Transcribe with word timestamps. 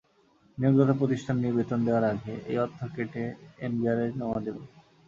নিয়োগদাতা 0.57 0.93
প্রতিষ্ঠানই 0.99 1.55
বেতন 1.57 1.79
দেওয়ার 1.85 2.05
আগে 2.13 2.33
এই 2.49 2.57
অর্থ 2.65 2.79
কেটে 2.93 3.23
এনবিআরে 3.59 4.05
জমা 4.11 4.39
দেবে। 4.45 4.61